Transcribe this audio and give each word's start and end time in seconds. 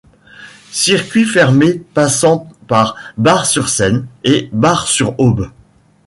Circuit 0.71 1.25
fermé 1.25 1.75
passant 1.93 2.49
par 2.67 2.95
Bar-sur-Seine 3.19 4.07
et 4.23 4.49
Bar-sur-Aube. 4.51 5.51